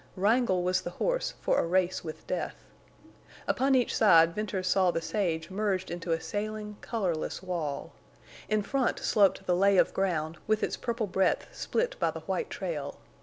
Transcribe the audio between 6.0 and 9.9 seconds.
a sailing, colorless wall. In front sloped the lay